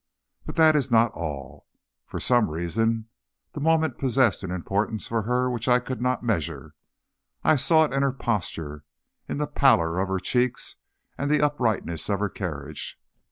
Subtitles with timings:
[0.47, 1.67] But that is not all.
[2.07, 3.07] For some reason
[3.51, 6.73] the moment possessed an importance for her which I could not measure.
[7.43, 8.83] I saw it in her posture,
[9.29, 10.77] in the pallor of her cheeks
[11.19, 12.99] and the uprightness of her carriage.